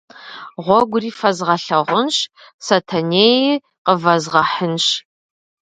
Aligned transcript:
Гъуэгури 0.63 1.11
фэзгъэлъагъунщ, 1.19 2.17
Сэтэнеи 2.65 3.47
къывэзгъэхьынщ. 3.85 4.85